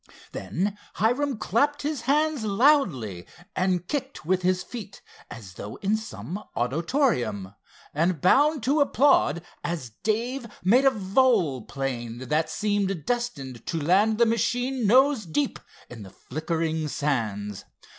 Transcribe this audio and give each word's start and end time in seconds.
Then 0.31 0.79
Hiram 0.95 1.37
clapped 1.37 1.83
his 1.83 2.01
hands 2.01 2.43
loudly, 2.43 3.27
and 3.55 3.87
kicked 3.87 4.25
with 4.25 4.41
his 4.41 4.63
feet, 4.63 4.99
as 5.29 5.53
though 5.53 5.75
in 5.75 5.95
some 5.95 6.43
auditorium, 6.55 7.53
and 7.93 8.19
bound 8.19 8.63
to 8.63 8.81
applaud, 8.81 9.43
as 9.63 9.91
Dave 10.01 10.47
made 10.63 10.85
a 10.85 10.89
volplane 10.89 12.17
that 12.29 12.49
seemed 12.49 13.05
destined 13.05 13.63
to 13.67 13.77
land 13.79 14.17
the 14.17 14.25
machine 14.25 14.87
nose 14.87 15.23
deep 15.23 15.59
in 15.87 16.01
the 16.01 16.09
flickering 16.09 16.87
sands. 16.87 17.65